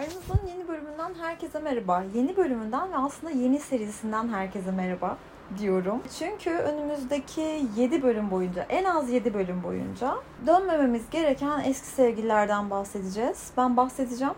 [0.00, 2.04] Aramızın yeni bölümünden herkese merhaba.
[2.14, 5.16] Yeni bölümünden ve aslında yeni serisinden herkese merhaba
[5.58, 6.02] diyorum.
[6.18, 10.16] Çünkü önümüzdeki 7 bölüm boyunca, en az 7 bölüm boyunca
[10.46, 13.50] dönmememiz gereken eski sevgililerden bahsedeceğiz.
[13.56, 14.34] Ben bahsedeceğim,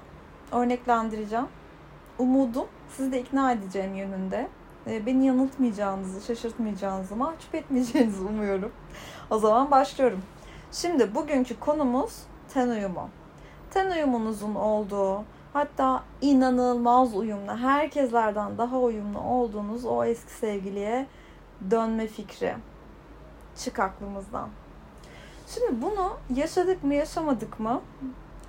[0.53, 1.47] örneklendireceğim.
[2.19, 2.67] Umudum
[2.97, 4.49] sizi de ikna edeceğim yönünde.
[4.87, 8.73] Ee, beni yanıltmayacağınızı, şaşırtmayacağınızı, mahcup etmeyeceğinizi umuyorum.
[9.31, 10.23] O zaman başlıyorum.
[10.73, 12.23] Şimdi bugünkü konumuz
[12.55, 13.09] ten uyumu.
[13.71, 21.07] Ten uyumunuzun olduğu, Hatta inanılmaz uyumlu, herkeslerden daha uyumlu olduğunuz o eski sevgiliye
[21.71, 22.55] dönme fikri.
[23.57, 24.49] Çık aklımızdan.
[25.49, 27.81] Şimdi bunu yaşadık mı yaşamadık mı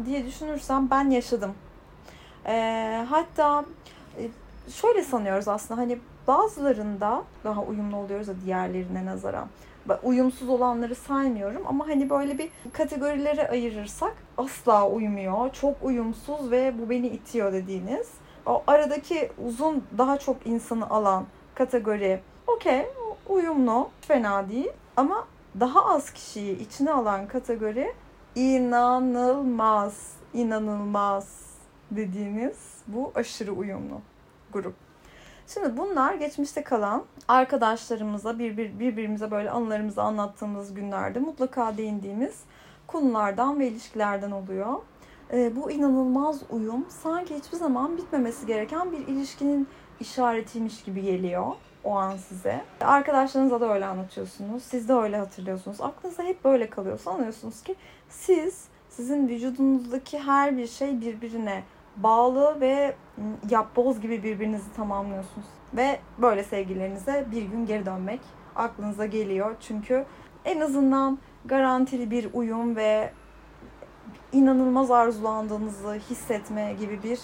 [0.06, 1.54] diye düşünürsem ben yaşadım.
[2.46, 3.66] Ee, hatta
[4.18, 4.30] e,
[4.72, 9.48] şöyle sanıyoruz aslında hani bazılarında daha uyumlu oluyoruz da diğerlerine nazaran
[10.04, 15.54] uyumsuz olanları saymıyorum ama hani böyle bir kategorilere ayırırsak asla uymuyor.
[15.54, 18.08] Çok uyumsuz ve bu beni itiyor dediğiniz.
[18.46, 22.86] O aradaki uzun daha çok insanı alan kategori okey
[23.30, 25.28] uyumlu fena değil ama
[25.60, 27.94] daha az kişiyi içine alan kategori
[28.36, 31.28] inanılmaz inanılmaz
[31.92, 34.02] dediğiniz bu aşırı uyumlu
[34.54, 34.76] grup.
[35.48, 42.40] Şimdi bunlar geçmişte kalan arkadaşlarımıza bir, birbirimize böyle anılarımızı anlattığımız günlerde mutlaka değindiğimiz
[42.88, 44.74] konulardan ve ilişkilerden oluyor.
[45.34, 49.68] E, bu inanılmaz uyum sanki hiçbir zaman bitmemesi gereken bir ilişkinin
[50.00, 51.46] işaretiymiş gibi geliyor
[51.84, 52.62] o an size.
[52.82, 54.64] Arkadaşlarınıza da öyle anlatıyorsunuz.
[54.64, 55.82] Siz de öyle hatırlıyorsunuz.
[55.82, 57.00] Aklınızda hep böyle kalıyor.
[57.00, 57.76] Sanıyorsunuz ki
[58.10, 61.64] siz, sizin vücudunuzdaki her bir şey birbirine
[61.98, 62.96] bağlı ve
[63.50, 65.48] yapboz gibi birbirinizi tamamlıyorsunuz.
[65.74, 68.22] Ve böyle sevgililerinize bir gün geri dönmek
[68.56, 69.56] aklınıza geliyor.
[69.60, 70.06] Çünkü
[70.46, 73.12] en azından garantili bir uyum ve
[74.32, 77.20] inanılmaz arzulandığınızı hissetme gibi bir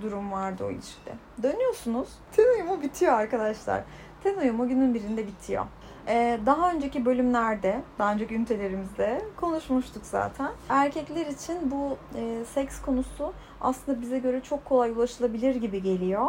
[0.00, 1.12] durum vardı o ilişkide.
[1.42, 2.08] Dönüyorsunuz.
[2.32, 3.82] Ten uyumu bitiyor arkadaşlar.
[4.22, 5.66] Ten uyumu günün birinde bitiyor.
[6.08, 10.50] Ee, daha önceki bölümlerde, daha önceki ünitelerimizde konuşmuştuk zaten.
[10.68, 16.26] Erkekler için bu e, seks konusu aslında bize göre çok kolay ulaşılabilir gibi geliyor.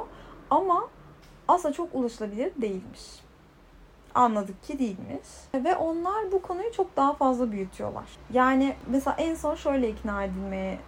[0.49, 0.87] Ama
[1.47, 3.01] aslında çok ulaşılabilir değilmiş.
[4.15, 5.27] Anladık ki değilmiş.
[5.53, 8.05] Ve onlar bu konuyu çok daha fazla büyütüyorlar.
[8.33, 10.79] Yani mesela en son şöyle ikna edilmeye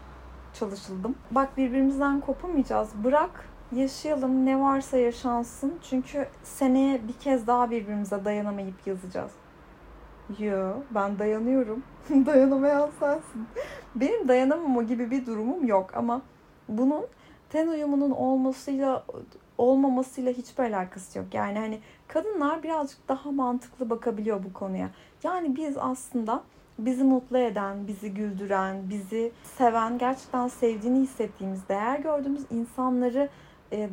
[0.54, 1.16] çalışıldım.
[1.32, 2.90] Bak birbirimizden kopamayacağız.
[3.04, 5.74] Bırak yaşayalım ne varsa yaşansın.
[5.90, 9.32] Çünkü seneye bir kez daha birbirimize dayanamayıp yazacağız.
[10.40, 11.84] Yo ben dayanıyorum.
[12.10, 13.48] Dayanamayan sensin.
[13.96, 16.22] Benim dayanamama gibi bir durumum yok ama
[16.70, 17.06] bunun
[17.50, 19.04] ten uyumunun olmasıyla
[19.58, 21.34] olmamasıyla hiçbir alakası yok.
[21.34, 24.90] Yani hani kadınlar birazcık daha mantıklı bakabiliyor bu konuya.
[25.24, 26.44] Yani biz aslında
[26.80, 33.30] bizi mutlu eden, bizi güldüren, bizi seven, gerçekten sevdiğini hissettiğimiz, değer gördüğümüz insanları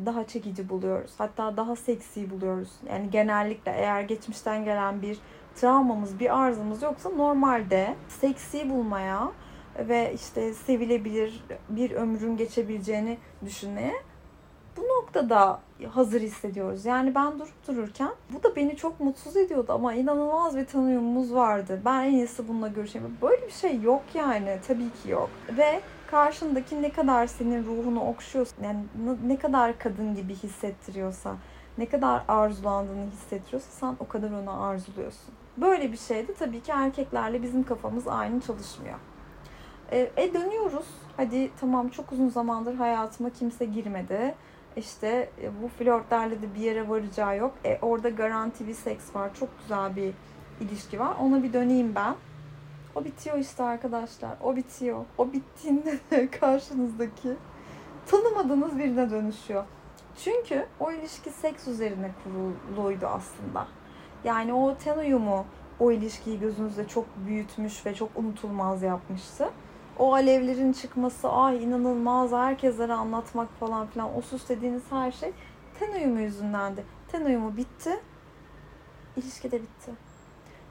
[0.05, 1.11] daha çekici buluyoruz.
[1.17, 2.69] Hatta daha seksi buluyoruz.
[2.89, 5.17] Yani genellikle eğer geçmişten gelen bir
[5.55, 9.31] travmamız, bir arzımız yoksa normalde seksi bulmaya
[9.79, 13.93] ve işte sevilebilir bir ömrün geçebileceğini düşünmeye
[14.77, 15.59] bu noktada
[15.89, 16.85] hazır hissediyoruz.
[16.85, 21.81] Yani ben durup dururken bu da beni çok mutsuz ediyordu ama inanılmaz bir tanıyumumuz vardı.
[21.85, 23.17] Ben en iyisi bununla görüşeyim.
[23.21, 24.57] Böyle bir şey yok yani.
[24.67, 25.29] Tabii ki yok.
[25.57, 25.81] Ve
[26.11, 28.79] karşındaki ne kadar senin ruhunu okşuyorsa, yani
[29.27, 31.35] ne kadar kadın gibi hissettiriyorsa,
[31.77, 35.33] ne kadar arzulandığını hissettiriyorsa sen o kadar onu arzuluyorsun.
[35.57, 38.99] Böyle bir şeyde tabii ki erkeklerle bizim kafamız aynı çalışmıyor.
[39.91, 40.85] E, e dönüyoruz.
[41.17, 44.35] Hadi tamam çok uzun zamandır hayatıma kimse girmedi.
[44.77, 47.53] İşte e, bu flörtlerle de bir yere varacağı yok.
[47.65, 49.35] E, orada garanti bir seks var.
[49.39, 50.13] Çok güzel bir
[50.61, 51.15] ilişki var.
[51.21, 52.15] Ona bir döneyim ben.
[52.95, 54.31] O bitiyor işte arkadaşlar.
[54.43, 55.05] O bitiyor.
[55.17, 57.29] O bittiğinde de karşınızdaki
[58.05, 59.63] tanımadığınız birine dönüşüyor.
[60.23, 63.67] Çünkü o ilişki seks üzerine kuruluydu aslında.
[64.23, 65.45] Yani o ten uyumu
[65.79, 69.49] o ilişkiyi gözünüzde çok büyütmüş ve çok unutulmaz yapmıştı.
[69.99, 75.33] O alevlerin çıkması, ay inanılmaz, herkeslere anlatmak falan filan, o sus dediğiniz her şey
[75.79, 76.85] ten uyumu yüzündendi.
[77.11, 77.99] Ten uyumu bitti,
[79.17, 79.91] ilişki de bitti.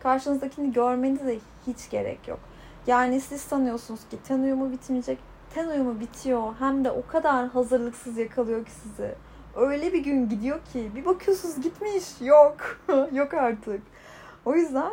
[0.02, 2.38] Karşınızdakini görmenize de hiç gerek yok.
[2.86, 5.18] Yani siz sanıyorsunuz ki ten uyumu bitmeyecek.
[5.54, 6.54] Ten uyumu bitiyor.
[6.58, 9.14] Hem de o kadar hazırlıksız yakalıyor ki sizi.
[9.56, 12.04] Öyle bir gün gidiyor ki bir bakıyorsunuz gitmiş.
[12.20, 12.80] Yok.
[13.12, 13.82] yok artık.
[14.44, 14.92] O yüzden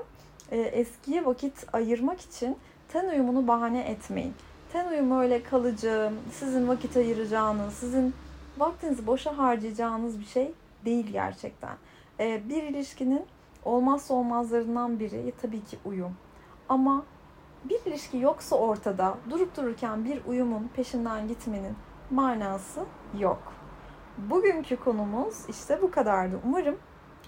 [0.51, 2.57] e, eskiye vakit ayırmak için
[2.89, 4.33] ten uyumunu bahane etmeyin.
[4.73, 8.13] Ten uyumu öyle kalıcı, sizin vakit ayıracağınız, sizin
[8.57, 10.51] vaktinizi boşa harcayacağınız bir şey
[10.85, 11.75] değil gerçekten.
[12.19, 13.25] E, bir ilişkinin
[13.65, 16.15] olmazsa olmazlarından biri tabii ki uyum.
[16.69, 17.03] Ama
[17.63, 21.75] bir ilişki yoksa ortada durup dururken bir uyumun peşinden gitmenin
[22.11, 22.85] manası
[23.19, 23.53] yok.
[24.17, 26.39] Bugünkü konumuz işte bu kadardı.
[26.45, 26.77] Umarım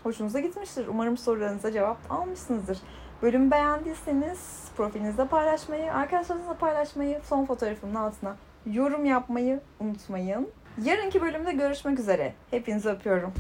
[0.04, 0.88] hoşunuza gitmiştir.
[0.88, 2.78] Umarım sorularınıza cevap almışsınızdır.
[3.22, 8.36] Bölümü beğendiyseniz profilinizde paylaşmayı, arkadaşlarınızla paylaşmayı, son fotoğrafımın altına
[8.66, 10.48] yorum yapmayı unutmayın.
[10.84, 12.34] Yarınki bölümde görüşmek üzere.
[12.52, 13.34] Hepinizi öpüyorum.